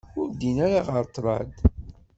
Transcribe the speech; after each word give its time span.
Ur 0.19 0.27
ddin 0.31 0.57
ara 0.65 0.79
ɣer 0.93 1.05
ṭraḍ 1.15 1.51